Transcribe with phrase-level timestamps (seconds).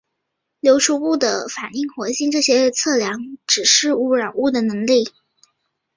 [0.61, 5.13] 流出物的反应活性的这些测量指示污染的能力。